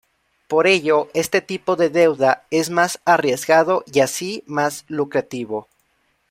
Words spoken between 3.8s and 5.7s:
y así más lucrativo.